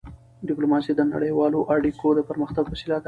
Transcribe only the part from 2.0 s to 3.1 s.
د پرمختګ وسیله ده.